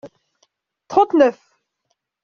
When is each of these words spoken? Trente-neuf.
Trente-neuf. 0.89 1.41